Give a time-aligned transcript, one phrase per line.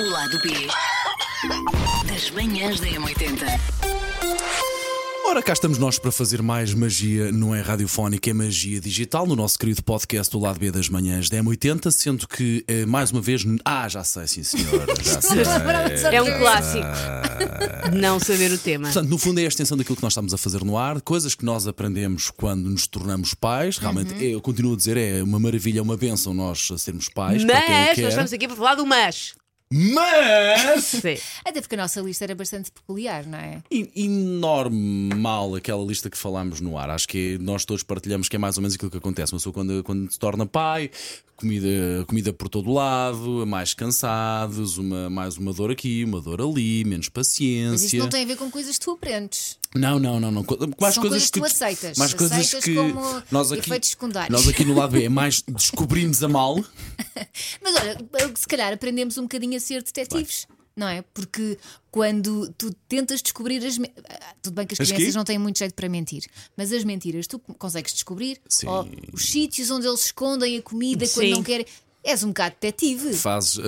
[0.00, 0.48] O lado B
[2.08, 3.60] das manhãs da M80.
[5.26, 9.36] Ora, cá estamos nós para fazer mais magia, não é radiofónica, é magia digital, no
[9.36, 13.20] nosso querido podcast do Lado B das Manhãs da M80, sendo que, eh, mais uma
[13.20, 15.42] vez, ah, já sei, sim senhora, já sei.
[16.12, 16.86] É um clássico.
[17.96, 18.86] Não saber o tema.
[18.86, 21.34] Portanto, no fundo é a extensão daquilo que nós estamos a fazer no ar, coisas
[21.36, 23.78] que nós aprendemos quando nos tornamos pais.
[23.78, 24.20] Realmente, Uhum.
[24.20, 27.44] é, eu continuo a dizer, é uma maravilha, é uma benção nós sermos pais.
[27.44, 28.02] para quem o Mas quer.
[28.02, 29.34] nós estamos aqui para falar do mas.
[29.72, 31.16] Mas Sim.
[31.44, 33.62] Até porque a nossa lista era bastante peculiar, não é?
[33.70, 36.90] E, e normal aquela lista que falámos no ar.
[36.90, 39.32] Acho que nós todos partilhamos que é mais ou menos aquilo que acontece.
[39.32, 40.90] Uma pessoa quando, quando se torna pai,
[41.36, 41.68] comida,
[42.06, 47.08] comida por todo lado, mais cansados, uma, mais uma dor aqui, uma dor ali, menos
[47.14, 47.98] Mas isso paciência.
[48.00, 49.59] não tem a ver com coisas que tu aprendes.
[49.74, 50.44] Não, não, não, não.
[50.80, 51.96] Mais São coisas coisas que que tu aceitas.
[51.98, 54.30] Mais coisas Aceitas que como nós aqui, efeitos secundários.
[54.44, 56.56] nós aqui no lado B é mais descobrimos a mal.
[57.62, 57.96] Mas olha,
[58.36, 60.46] se calhar aprendemos um bocadinho a ser detetives.
[60.76, 61.02] Não é?
[61.12, 61.58] Porque
[61.90, 63.76] quando tu tentas descobrir as.
[63.76, 65.18] me- ah, Tudo bem que as As crianças quê?
[65.18, 66.24] não têm muito jeito para mentir,
[66.56, 68.40] mas as mentiras tu consegues descobrir.
[68.48, 68.66] Sim.
[68.68, 71.14] Ou os sítios onde eles escondem a comida Sim.
[71.14, 71.66] quando não querem.
[72.02, 73.12] És um bocado detetive.
[73.14, 73.58] Fazes,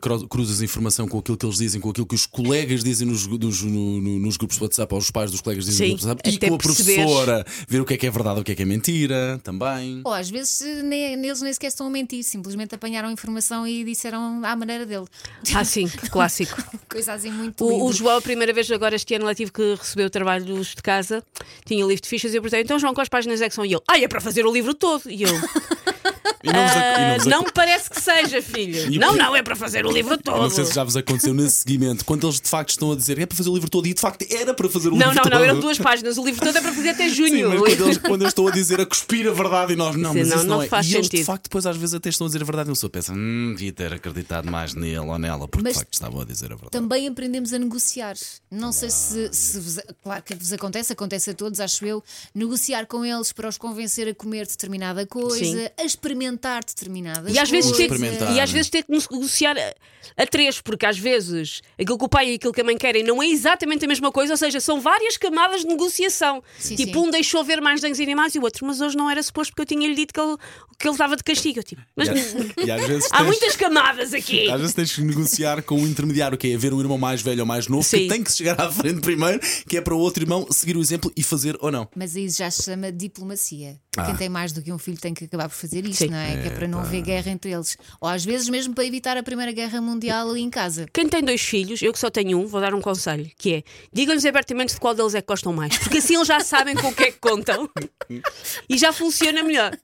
[0.00, 3.26] cro- cruzas informação com aquilo que eles dizem, com aquilo que os colegas dizem nos,
[3.26, 6.04] dos- no- no- nos grupos de WhatsApp, ou os pais dos colegas dizem Sim, nos
[6.04, 7.02] grupos de WhatsApp, e com a perceberes.
[7.04, 10.02] professora, ver o que é que é verdade, o que é que é mentira, também.
[10.04, 13.84] Ou às vezes nem, eles nem sequer estão a mentir, simplesmente apanharam a informação e
[13.84, 15.06] disseram à maneira dele.
[15.54, 16.62] Ah, sim, clássico.
[16.90, 17.64] Coisa assim muito.
[17.64, 17.92] O, o.
[17.92, 21.24] João, a primeira vez agora este ano, lá tive que receber o trabalho de casa,
[21.64, 23.64] tinha livro de fichas e eu perguntei, então João, quais páginas é que são?
[23.64, 25.10] E ele, ah, é para fazer o livro todo.
[25.10, 25.28] E eu,
[26.44, 28.92] E não, vos ac- e "Ah, vos ac- não me parece que seja, filho.
[28.92, 30.38] E não, não, é para fazer o livro eu todo.
[30.42, 33.18] não sei se já vos aconteceu nesse seguimento, quando eles de facto estão a dizer
[33.18, 35.14] é para fazer o livro todo, e de facto era para fazer o Não, livro
[35.14, 35.32] não, todo.
[35.32, 36.18] não, eram duas páginas.
[36.18, 37.48] O livro todo é para fazer até Sim, junho.
[37.50, 40.12] mas quando eles, quando eles estão a dizer a cuspir a verdade e nós não,
[40.12, 40.68] Sim, mas não, isso não, não é.
[40.68, 41.26] faz e eles de sentido.
[41.26, 43.52] facto depois às vezes até estão a dizer a verdade e uma pessoa pensa, hum,
[43.56, 46.56] devia ter acreditado mais nele ou nela, porque Mas de facto estavam a dizer a
[46.56, 46.70] verdade.
[46.70, 48.16] Também aprendemos a negociar.
[48.50, 52.02] Não sei se, se vos, claro que vos acontece, acontece a todos, acho eu,
[52.34, 55.68] negociar com eles para os convencer a comer determinada coisa, Sim.
[55.78, 55.82] a
[56.32, 57.90] experimentar determinada E às, vezes ter,
[58.34, 59.74] e às vezes ter que negociar a,
[60.22, 63.02] a três, porque às vezes aquilo que o pai e aquilo que a mãe querem
[63.02, 66.42] não é exatamente a mesma coisa, ou seja, são várias camadas de negociação.
[66.58, 67.06] Sim, tipo, sim.
[67.06, 69.62] um deixou ver mais desenhos animados e o outro, mas hoje não era suposto porque
[69.62, 70.36] eu tinha-lhe dito que ele,
[70.78, 71.58] que ele estava de castigo.
[71.60, 72.08] Eu, tipo, mas
[72.64, 74.50] E às vezes há tens- muitas camadas aqui.
[74.50, 77.40] Às vezes tens que negociar com o intermediário, que é haver um irmão mais velho
[77.40, 78.08] ou mais novo, que Sim.
[78.08, 81.12] tem que chegar à frente primeiro, que é para o outro irmão seguir o exemplo
[81.16, 81.88] e fazer ou não.
[81.94, 83.80] Mas aí já se chama diplomacia.
[84.06, 86.10] Quem tem mais do que um filho tem que acabar por fazer isto, Sim.
[86.10, 86.21] não é?
[86.42, 87.76] Que é para não haver guerra entre eles.
[88.00, 90.86] Ou às vezes mesmo para evitar a Primeira Guerra Mundial ali em casa.
[90.92, 93.62] Quem tem dois filhos, eu que só tenho um, vou dar um conselho, que é
[93.92, 96.88] digam-lhes abertamente de qual deles é que gostam mais, porque assim eles já sabem com
[96.88, 97.68] o que é que contam
[98.68, 99.76] e já funciona melhor.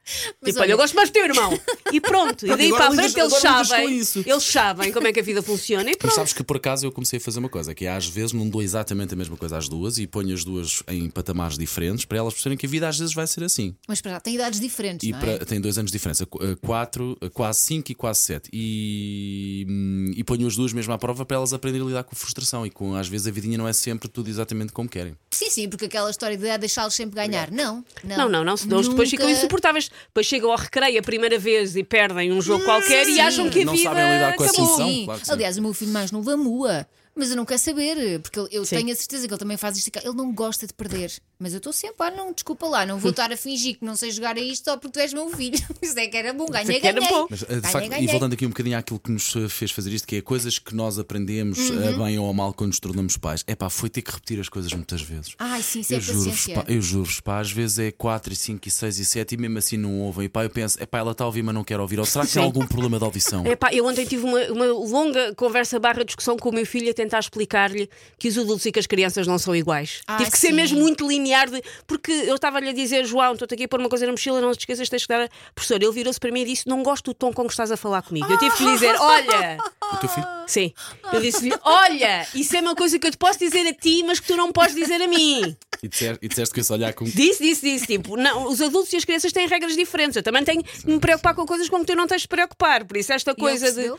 [0.45, 1.59] tipo, olha, eu gosto mais do teu irmão.
[1.93, 4.23] E pronto, e daí para a frente eles sabem, isso.
[4.27, 6.15] eles sabem como é que a vida funciona e Mas pronto.
[6.15, 8.49] sabes que por acaso eu comecei a fazer uma coisa, que é às vezes não
[8.49, 12.19] dou exatamente a mesma coisa às duas e ponho as duas em patamares diferentes para
[12.19, 13.75] elas perceberem que a vida às vezes vai ser assim.
[13.87, 15.39] Mas para lá, tem idades diferentes, E não para- é?
[15.39, 18.49] tem dois anos de diferença, qu- eh, quatro, eh, quase cinco e quase sete.
[18.53, 22.15] E, hum, e ponho as duas mesmo à prova para elas aprenderem a lidar com
[22.15, 25.17] a frustração e com às vezes a vidinha não é sempre tudo exatamente como querem.
[25.31, 27.51] Sim, sim, porque aquela história de ah, deixá-los sempre ganhar.
[27.51, 28.17] Não, não.
[28.17, 29.91] Não, não, não, senão eles depois Nunca- ficam insuportáveis.
[30.09, 33.21] Depois chegam ao recreio a primeira vez e perdem um jogo qualquer e Sim.
[33.21, 34.67] acham que a Não vida sabem lidar com a acabou.
[34.67, 35.05] situação.
[35.05, 35.33] Claro que sim.
[35.33, 36.87] aliás, o meu filho mais novo amua.
[37.19, 38.77] Mas eu não quero saber, porque eu Sim.
[38.77, 39.89] tenho a certeza que ele também faz isto.
[39.89, 40.01] e cá.
[40.05, 41.13] Ele não gosta de perder.
[41.39, 43.95] Mas eu estou sempre, ah, não, desculpa lá, não vou estar a fingir que não
[43.97, 45.59] sei jogar a isto só porque tu és meu filho.
[45.83, 47.09] Isso é que era bom, ganhei, é ganhei.
[47.09, 47.27] bom.
[47.31, 48.07] Mas, eh, de Ganhei, facto, e ganhei.
[48.09, 50.75] voltando aqui um bocadinho àquilo que nos eh, fez fazer isto, que é coisas que
[50.75, 52.05] nós aprendemos eh, Uhum.
[52.05, 53.45] bem ou mal quando nos tornamos pais.
[53.47, 55.35] É pá, foi ter que repetir as coisas muitas vezes.
[55.39, 56.55] Ai, sim, é Eu juro-vos, paciência.
[56.55, 59.39] pá, eu juro-vos, pá, às vezes é 4, e 5, e 6 e 7 e
[59.39, 60.27] mesmo assim não ouvem.
[60.27, 61.99] E pá, eu penso, é pá, ela está a ouvir, mas não quer ouvir.
[61.99, 62.47] Ou será que tem Sim.
[62.47, 63.47] algum problema de audição?
[63.47, 66.95] Epá, eu ontem tive uma, uma longa conversa barra discussão com o meu filho a
[67.09, 67.89] tentar explicar-lhe
[68.19, 70.01] que os adultos e que as crianças não são iguais.
[70.07, 70.53] Ah, tive que ser sim.
[70.53, 73.89] mesmo muito linear, de- porque eu estava-lhe a dizer, João, estou aqui a pôr uma
[73.89, 75.23] coisa na mochila, não te esqueças, tens que dar.
[75.23, 77.73] a-" Professor, ele virou-se para mim e disse: Não gosto do tom com que estás
[77.73, 78.31] a falar comigo.
[78.31, 79.59] Eu tive que lhe dizer: Olha,
[79.93, 80.27] O teu filho?
[80.47, 80.73] sim,
[81.13, 84.21] eu disse-lhe: Olha, isso é uma coisa que eu te posso dizer a ti, mas
[84.21, 85.57] que tu não podes dizer a mim.
[85.83, 87.05] E disseste, e disseste que esse olhar com.
[87.05, 87.87] Disse, disse, disse.
[87.87, 90.17] Tipo, não, os adultos e as crianças têm regras diferentes.
[90.17, 92.85] Eu também tenho que me preocupar com coisas com que tu não tens de preocupar.
[92.85, 93.93] Por isso, esta coisa de.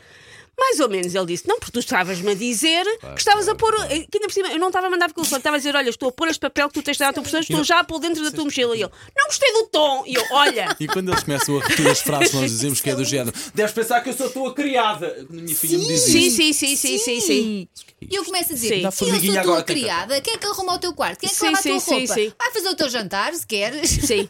[0.58, 3.74] Mais ou menos, ele disse: Não, porque tu estavas-me a dizer que estavas a pôr.
[3.88, 5.88] Que ainda por cima, eu não estava a mandar porque eu estava a dizer: Olha,
[5.90, 7.80] estou a pôr este papel que tu tens de dar à tua professora, estou já
[7.80, 8.76] a pôr dentro da tua mochila.
[8.76, 10.04] E ele: Não gostei do tom.
[10.06, 10.76] E eu: Olha.
[10.78, 13.72] E quando eles começam a repetir as frases nós dizemos que é do género, deves
[13.72, 15.26] pensar que eu sou a tua criada.
[15.28, 16.36] A minha filha me diz Sim, isso.
[16.36, 17.68] sim, sim, sim, sim, sim.
[18.02, 18.84] E eu começo a dizer: Sim.
[18.84, 21.20] Eu sou formiguinha tua agora, criada, quem é que arruma o teu quarto?
[21.20, 22.14] Quem é que Sim, lava a tua sim, sim, roupa?
[22.14, 22.32] sim.
[22.38, 23.90] Vai fazer o teu jantar, se queres.
[23.90, 24.28] Sim.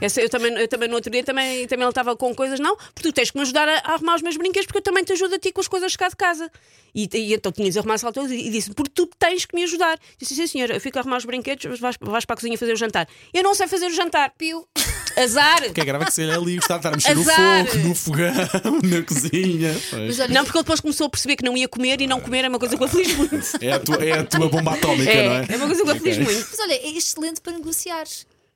[0.00, 2.76] Essa, eu, também, eu também no outro dia também, também ele estava com coisas, não,
[2.76, 5.02] porque tu tens que me ajudar a, a arrumar os meus brinquedos, porque eu também
[5.04, 6.50] te ajudo a ti consigo com as coisas cá de casa.
[6.94, 9.62] E, e então tinha de arrumar as alturas e disse porque tu tens que me
[9.64, 9.98] ajudar.
[10.18, 12.72] Disse, sim, senhora, eu fico a arrumar os brinquedos, vais, vais para a cozinha fazer
[12.72, 13.08] o jantar.
[13.32, 14.30] Eu não sei fazer o jantar.
[14.36, 14.66] Piu.
[15.16, 15.64] Azar!
[15.68, 17.20] O que é grave é que se ele ali gostava de estar a mexer no
[17.22, 17.66] Azar.
[17.66, 18.32] fogo, no fogão,
[18.84, 19.80] na cozinha.
[19.90, 20.06] Pois.
[20.06, 22.20] Mas olha, Não, porque ele depois começou a perceber que não ia comer e não
[22.20, 23.36] comer é uma coisa que eu feliz muito.
[23.60, 25.52] É, a tua, é a tua bomba atómica, não É, é?
[25.52, 26.00] é uma coisa que eu Ok.
[26.12, 26.46] feliz muito.
[26.50, 28.04] Mas olha, é excelente para negociar.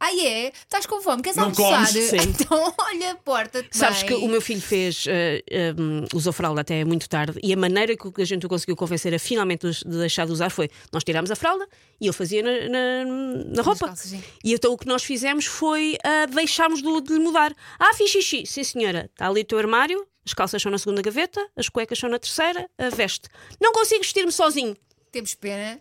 [0.06, 0.48] Ah, é?
[0.48, 1.22] Estás com fome?
[1.22, 1.86] Queres Não almoçar?
[1.90, 1.90] comes?
[2.10, 2.16] Sim.
[2.18, 4.08] Então, olha, porta-te Sabes bem.
[4.08, 5.72] que o meu filho fez, eh, eh,
[6.12, 9.18] usou fralda até muito tarde e a maneira que a gente o conseguiu convencer a
[9.18, 11.66] finalmente de deixar de usar foi nós tirámos a fralda
[11.98, 13.04] e ele fazia na, na,
[13.46, 13.86] na roupa.
[13.86, 14.22] calças, sim.
[14.44, 17.54] e então o que nós fizemos foi ah, deixarmos de, de lhe mudar.
[17.78, 18.44] Ah, fiz xixi.
[18.44, 21.98] Sim, senhora, está ali o teu armário, as calças são na segunda gaveta, as cuecas
[21.98, 23.26] são na terceira, a veste.
[23.58, 24.76] Não consigo vestir-me sozinho.
[25.10, 25.80] Temos pena.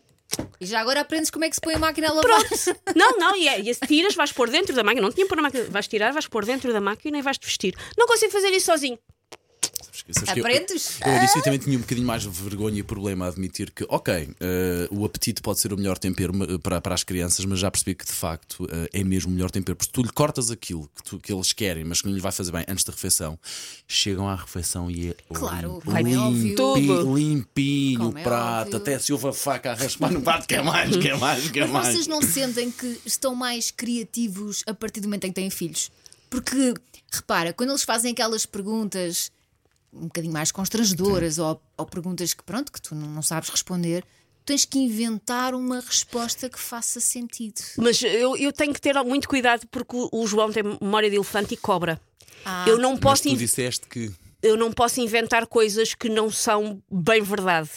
[0.60, 2.42] E já agora aprendes como é que se põe a máquina a lavar.
[2.96, 5.02] Não, não, e, é, tiras, vais pôr dentro da máquina.
[5.02, 5.66] Não tinha pôr na máquina.
[5.70, 7.76] Vais tirar, vais pôr dentro da máquina e vais-te vestir.
[7.98, 8.98] Não consigo fazer isso sozinho.
[10.06, 11.00] Que eu- Aprendes?
[11.06, 13.86] Eu disse eu também tinha um bocadinho mais de vergonha e problema a admitir que,
[13.88, 17.72] ok, eh, o apetite pode ser o melhor tempero para, para as crianças, mas já
[17.72, 19.78] percebi que de facto eh, é mesmo o melhor tempero.
[19.78, 22.22] Porque se tu lhe cortas aquilo que, tu- que eles querem, mas que não lhes
[22.22, 23.40] vai fazer bem antes da refeição,
[23.88, 28.78] chegam à refeição e é Claro, limpo, é limpi- limpinho Como o é prato, óbvio.
[28.78, 31.72] até se houve a faca a raspar no prato, quer mais, quer mais, quer Mas
[31.72, 31.88] mais.
[31.96, 35.90] vocês não sentem que estão mais criativos a partir do momento em que têm filhos?
[36.30, 36.74] Porque,
[37.12, 39.32] repara, quando eles fazem aquelas perguntas
[39.94, 44.04] um bocadinho mais constrangedoras ou, ou perguntas que, pronto, que tu não, sabes responder,
[44.46, 47.62] tens que inventar uma resposta que faça sentido.
[47.78, 51.54] Mas eu, eu tenho que ter muito cuidado porque o, João tem memória de elefante
[51.54, 52.00] e cobra.
[52.44, 54.12] Ah, eu, não Mas posso tu in- disseste que.
[54.42, 57.70] eu não posso inventar coisas que não são bem verdade.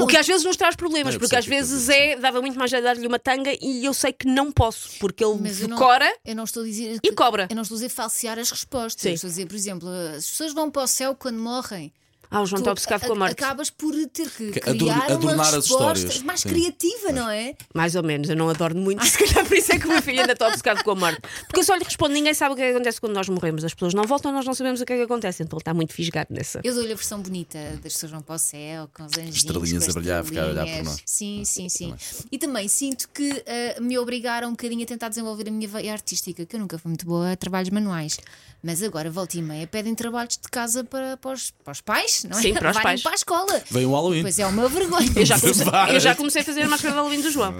[0.00, 2.72] O que às vezes nos traz problemas, porque às que vezes é, dava muito mais
[2.72, 5.76] a dar-lhe uma tanga e eu sei que não posso, porque ele Mas eu não-
[5.76, 6.98] decora Eu não estou a dizer.
[7.02, 7.46] e cobra.
[7.50, 9.02] Eu não estou a dizer falsear as respostas.
[9.02, 9.08] Sim.
[9.10, 11.92] Eu estou a dizer, por exemplo, as pessoas vão para o céu quando morrem.
[12.30, 13.32] Ah, o João está obcecado com a morte.
[13.32, 16.48] Acabas por ter que Que criar adorn- uma adornar resposta mais Sim.
[16.50, 17.54] criativa, não é?
[17.74, 20.02] Mais ou menos, eu não adoro muito, se calhar por isso é que o meu
[20.02, 21.20] filho ainda está obcecado com a morte.
[21.46, 23.64] Porque eu só lhe respondo: ninguém sabe o que é que acontece quando nós morremos.
[23.64, 25.42] As pessoas não voltam, nós não sabemos o que é que acontece.
[25.42, 26.60] Então ele está muito fisgado nessa.
[26.64, 29.36] Eu dou-lhe a versão bonita das pessoas vão para o céu, com os anjinhos.
[29.36, 30.86] Estrelinhas a brilhar, ficar a olhar estrelinhas.
[30.86, 31.02] nós.
[31.06, 31.94] Sim, sim, sim.
[32.30, 35.92] E também sinto que eh, me obrigaram um bocadinho a tentar desenvolver a minha veia
[35.92, 38.18] artística, que eu nunca fui muito boa a trabalhos manuais.
[38.62, 42.17] Mas agora, volta e meia, pedem trabalhos de casa para, para, os, para os pais,
[42.24, 42.42] não é?
[42.42, 43.02] Sim, para os Levarem pais.
[43.02, 43.62] para a escola.
[43.70, 44.22] Vem o Halloween.
[44.22, 45.10] Pois é uma vergonha.
[45.14, 47.54] Eu já, comecei, eu já comecei a fazer a máscara de Halloween do João.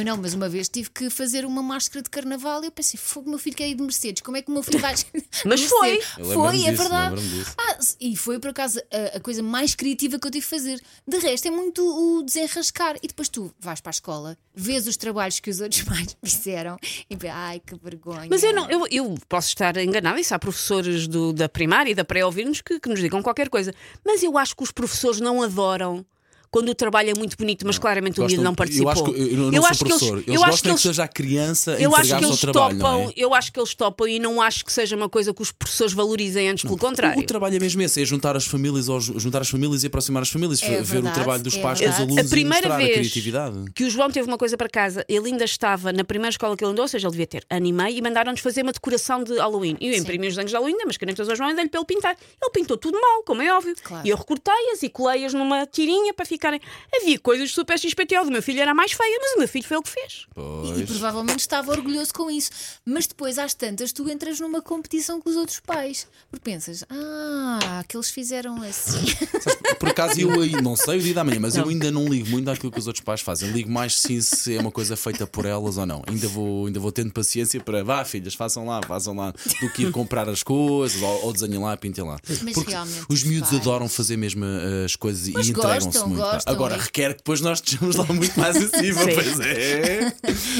[0.00, 2.98] Eu não, mas uma vez tive que fazer uma máscara de carnaval e eu pensei,
[2.98, 4.94] fogo, meu filho quer ir de Mercedes, como é que o meu filho vai.
[5.44, 6.00] Mas foi.
[6.00, 7.14] Foi, é disso, verdade.
[7.16, 7.54] lembro-me disso.
[7.58, 10.80] Ah, e foi por acaso a, a coisa mais criativa que eu tive que fazer.
[11.06, 12.96] De resto, é muito o desenrascar.
[13.02, 16.76] E depois tu vais para a escola, vês os trabalhos que os outros pais fizeram
[17.08, 18.26] e vês, ai que vergonha.
[18.30, 21.94] Mas eu, não, eu, eu posso estar enganada, isso há professores do- da primária e
[21.94, 23.74] da pré-ouvirnos que, que nos digam qualquer coisa.
[24.04, 26.04] Mas eu acho que os professores não adoram
[26.50, 28.90] quando o trabalho é muito bonito, mas claramente o miúdo não participou.
[28.90, 30.18] Eu acho que eu não acho que eles- professor.
[30.18, 32.78] Eles eu acho gostam que que seja a criança a Eu acho que eles trabalho,
[32.78, 33.12] topam, não é?
[33.16, 35.92] eu acho que eles topam e não acho que seja uma coisa que os professores
[35.92, 37.20] valorizem antes, pelo contrário.
[37.20, 40.22] O trabalho é mesmo esse, é juntar as famílias, aos, juntar as famílias e aproximar
[40.22, 42.02] as famílias, É ver verdade, o trabalho dos é pais com os verdade.
[42.12, 43.64] alunos A primeira e mostrar vez a criatividade.
[43.74, 46.64] que o João teve uma coisa para casa, ele ainda estava na primeira escola que
[46.64, 49.76] ele andou, ou seja, ele devia ter animei e mandaram-nos fazer uma decoração de Halloween.
[49.80, 51.86] E eu imprimi os desenhos de Halloween, mas canecas ao João e dei-lhe para ele
[51.86, 52.16] pintar.
[52.42, 53.74] Ele pintou tudo mal, como é óbvio.
[53.82, 54.06] Claro.
[54.06, 56.60] E eu recortei-as e colei-as numa tirinha para ficarem.
[56.96, 59.64] Havia coisas super XPTO do meu filho, era a mais feia, mas o meu filho
[59.64, 60.26] foi ele que fez.
[60.36, 60.90] E, e Pois.
[60.90, 62.50] provavelmente estava orgulhoso com isso.
[62.84, 66.06] Mas depois, às tantas, tu entras numa competição com os outros pais.
[66.30, 69.14] Porque pensas, ah, que eles fizeram assim.
[69.78, 72.28] Por acaso eu aí, não sei o dia da manhã, mas eu ainda não ligo
[72.28, 73.50] muito àquilo que os outros pais fazem.
[73.50, 76.02] Ligo mais sim se é uma coisa feita por elas ou não.
[76.06, 79.84] Ainda vou, ainda vou tendo paciência para vá, filhas, façam lá, façam lá, do que
[79.84, 82.18] ir comprar as coisas ou, ou desenhem lá, pintem lá.
[82.42, 85.50] Mas Porque realmente os os miúdos pais- adoram fazer mesmo uh, as coisas Mas e
[85.50, 86.20] entregam-se gostam, muito.
[86.22, 86.29] pá.
[86.32, 86.78] Gostam, Agora é.
[86.78, 89.14] requer que depois nós estejamos lá muito mais acima, Sim.
[89.14, 90.12] pois é.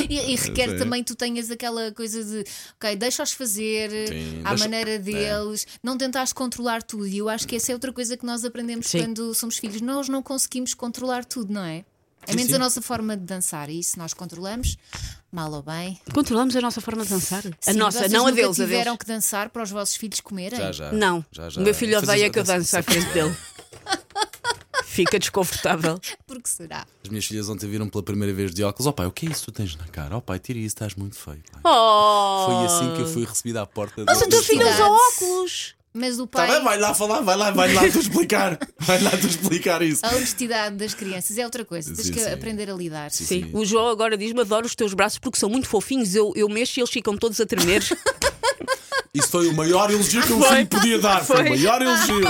[0.09, 0.77] E, e requer é.
[0.77, 2.45] também tu tenhas aquela coisa de,
[2.77, 7.07] ok, deixa-os fazer Sim, à deixa- maneira deles, não tentares controlar tudo.
[7.07, 9.01] E eu acho que essa é outra coisa que nós aprendemos Sim.
[9.01, 9.81] quando somos filhos.
[9.81, 11.85] Nós não conseguimos controlar tudo, não é?
[12.27, 12.57] A Sim, menos sim.
[12.57, 13.71] a nossa forma de dançar.
[13.71, 14.77] E isso nós controlamos,
[15.33, 15.99] mal ou bem.
[16.13, 17.43] Controlamos a nossa forma de dançar.
[17.47, 18.99] a Sim, nossa, vocês não a deles, a tiveram deles.
[18.99, 20.59] que dançar para os vossos filhos comerem?
[20.59, 20.93] Já, já.
[20.93, 21.25] Não.
[21.33, 21.59] Já, já.
[21.61, 23.35] O meu filho odeia que eu dance à frente dele.
[24.91, 26.01] Fica desconfortável.
[26.27, 26.85] Porque será?
[27.05, 28.89] As minhas filhas ontem viram pela primeira vez de óculos.
[28.89, 30.17] Ó pai, o que é isso que tu tens na cara?
[30.17, 31.41] Ó pai, tira isso, estás muito feio.
[31.53, 32.47] pai." Oh!
[32.47, 35.77] Foi assim que eu fui recebida à porta Mas o teu filho usa óculos.
[35.95, 36.51] Mas o Tá pai.
[36.57, 38.59] bem, vai lá falar, vai lá, vai lá tu explicar.
[38.81, 40.05] Vai lá tu explicar isso.
[40.05, 41.95] A honestidade das crianças é outra coisa.
[41.95, 42.33] Tens Sim, que sim.
[42.33, 43.11] aprender a lidar.
[43.13, 43.25] Sim.
[43.27, 43.51] Sim.
[43.53, 46.15] O João agora diz-me: adoro os teus braços porque são muito fofinhos.
[46.17, 47.83] Eu, eu mexo e eles ficam todos a tremer.
[49.15, 51.25] Isso foi o maior elogio que um filho podia dar.
[51.25, 51.47] Foi, Foi.
[51.47, 52.21] o maior elogio.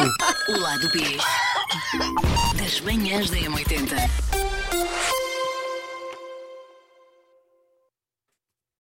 [0.48, 1.18] O lado B
[2.70, 4.29] das manhãs da M80.